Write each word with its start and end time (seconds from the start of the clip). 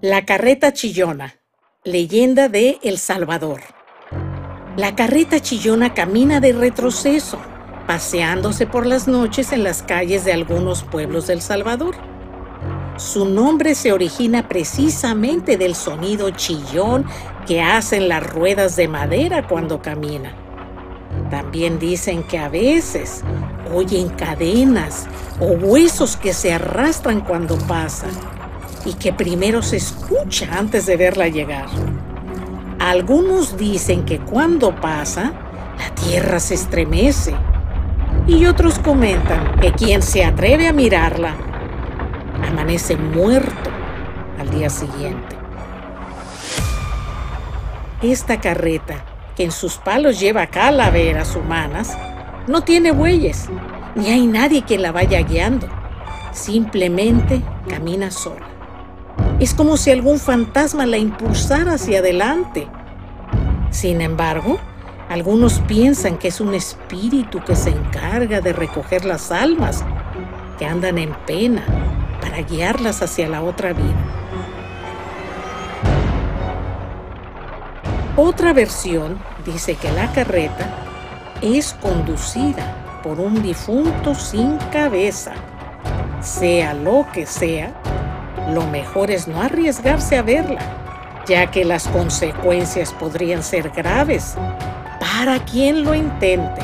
La 0.00 0.24
carreta 0.24 0.72
chillona, 0.72 1.40
leyenda 1.82 2.48
de 2.48 2.78
El 2.84 2.98
Salvador. 2.98 3.62
La 4.76 4.94
carreta 4.94 5.40
chillona 5.40 5.92
camina 5.92 6.38
de 6.38 6.52
retroceso, 6.52 7.40
paseándose 7.88 8.64
por 8.64 8.86
las 8.86 9.08
noches 9.08 9.50
en 9.50 9.64
las 9.64 9.82
calles 9.82 10.24
de 10.24 10.32
algunos 10.32 10.84
pueblos 10.84 11.26
del 11.26 11.42
Salvador. 11.42 11.96
Su 12.96 13.24
nombre 13.24 13.74
se 13.74 13.90
origina 13.90 14.46
precisamente 14.46 15.56
del 15.56 15.74
sonido 15.74 16.30
chillón 16.30 17.04
que 17.44 17.60
hacen 17.60 18.08
las 18.08 18.22
ruedas 18.24 18.76
de 18.76 18.86
madera 18.86 19.48
cuando 19.48 19.82
caminan. 19.82 20.36
También 21.28 21.80
dicen 21.80 22.22
que 22.22 22.38
a 22.38 22.48
veces 22.48 23.24
oyen 23.74 24.10
cadenas 24.10 25.08
o 25.40 25.46
huesos 25.46 26.16
que 26.16 26.32
se 26.32 26.52
arrastran 26.52 27.20
cuando 27.20 27.58
pasan 27.66 28.37
y 28.84 28.94
que 28.94 29.12
primero 29.12 29.62
se 29.62 29.76
escucha 29.76 30.48
antes 30.58 30.86
de 30.86 30.96
verla 30.96 31.28
llegar. 31.28 31.66
Algunos 32.78 33.56
dicen 33.56 34.04
que 34.04 34.18
cuando 34.18 34.74
pasa, 34.80 35.32
la 35.78 35.94
tierra 35.94 36.40
se 36.40 36.54
estremece. 36.54 37.34
Y 38.26 38.46
otros 38.46 38.78
comentan 38.78 39.58
que 39.60 39.72
quien 39.72 40.02
se 40.02 40.24
atreve 40.24 40.68
a 40.68 40.72
mirarla 40.72 41.34
amanece 42.46 42.96
muerto 42.96 43.70
al 44.38 44.50
día 44.50 44.70
siguiente. 44.70 45.36
Esta 48.02 48.40
carreta, 48.40 49.04
que 49.34 49.44
en 49.44 49.52
sus 49.52 49.76
palos 49.76 50.20
lleva 50.20 50.46
calaveras 50.46 51.34
humanas, 51.36 51.96
no 52.46 52.62
tiene 52.62 52.92
bueyes, 52.92 53.48
ni 53.94 54.08
hay 54.08 54.26
nadie 54.26 54.62
quien 54.62 54.82
la 54.82 54.92
vaya 54.92 55.20
guiando. 55.22 55.68
Simplemente 56.32 57.42
camina 57.68 58.10
sola. 58.10 58.57
Es 59.40 59.54
como 59.54 59.76
si 59.76 59.92
algún 59.92 60.18
fantasma 60.18 60.84
la 60.84 60.96
impulsara 60.96 61.74
hacia 61.74 62.00
adelante. 62.00 62.66
Sin 63.70 64.00
embargo, 64.00 64.58
algunos 65.08 65.60
piensan 65.60 66.18
que 66.18 66.28
es 66.28 66.40
un 66.40 66.54
espíritu 66.54 67.40
que 67.44 67.54
se 67.54 67.70
encarga 67.70 68.40
de 68.40 68.52
recoger 68.52 69.04
las 69.04 69.30
almas 69.30 69.84
que 70.58 70.66
andan 70.66 70.98
en 70.98 71.14
pena 71.24 71.64
para 72.20 72.42
guiarlas 72.42 73.00
hacia 73.00 73.28
la 73.28 73.42
otra 73.42 73.72
vida. 73.72 73.94
Otra 78.16 78.52
versión 78.52 79.20
dice 79.46 79.76
que 79.76 79.92
la 79.92 80.10
carreta 80.12 80.68
es 81.40 81.74
conducida 81.74 83.00
por 83.04 83.20
un 83.20 83.40
difunto 83.40 84.16
sin 84.16 84.58
cabeza. 84.72 85.32
Sea 86.20 86.74
lo 86.74 87.06
que 87.12 87.26
sea, 87.26 87.72
lo 88.52 88.66
mejor 88.66 89.10
es 89.10 89.28
no 89.28 89.40
arriesgarse 89.40 90.16
a 90.16 90.22
verla, 90.22 90.60
ya 91.26 91.50
que 91.50 91.64
las 91.64 91.88
consecuencias 91.88 92.92
podrían 92.92 93.42
ser 93.42 93.70
graves 93.70 94.34
para 95.00 95.44
quien 95.44 95.84
lo 95.84 95.94
intente. 95.94 96.62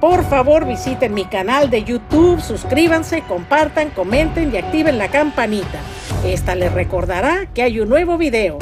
Por 0.00 0.24
favor 0.24 0.66
visiten 0.66 1.14
mi 1.14 1.24
canal 1.24 1.70
de 1.70 1.84
YouTube, 1.84 2.40
suscríbanse, 2.40 3.22
compartan, 3.22 3.90
comenten 3.90 4.52
y 4.52 4.58
activen 4.58 4.98
la 4.98 5.08
campanita. 5.08 5.78
Esta 6.24 6.54
les 6.54 6.72
recordará 6.72 7.46
que 7.54 7.62
hay 7.62 7.80
un 7.80 7.88
nuevo 7.88 8.18
video. 8.18 8.58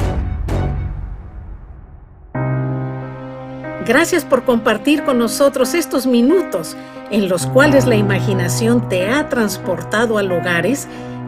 Gracias 3.85 4.25
por 4.25 4.45
compartir 4.45 5.03
con 5.03 5.19
nosotros 5.19 5.75
estos 5.75 6.07
minutos 6.07 6.77
en 7.11 7.29
los 7.29 7.47
cuales 7.47 7.87
la 7.87 7.97
imaginación 7.97 8.89
te 8.89 9.11
ha 9.11 9.29
transportado 9.29 10.19
a 10.19 10.23
lugares 10.23 10.87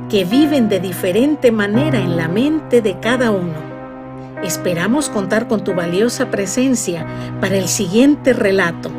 que 0.09 0.25
viven 0.25 0.69
de 0.69 0.81
diferente 0.81 1.51
manera 1.51 1.99
en 1.99 2.17
la 2.17 2.29
mente 2.29 2.83
de 2.83 2.99
cada 3.01 3.31
uno. 3.31 3.75
Esperamos 4.43 5.09
contar 5.09 5.49
con 5.49 5.65
tu 5.65 5.75
valiosa 5.75 6.31
presencia 6.31 7.07
para 7.41 7.57
el 7.57 7.69
siguiente 7.69 8.33
relato. 8.33 8.91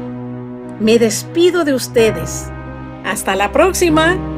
Me 0.80 0.98
despido 0.98 1.64
de 1.64 1.74
ustedes. 1.74 2.50
Hasta 3.06 3.36
la 3.36 3.52
próxima. 3.52 4.35